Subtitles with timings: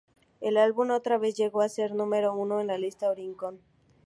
[0.39, 3.59] El álbum otra vez llegó a ser número uno en la lista "Oricon".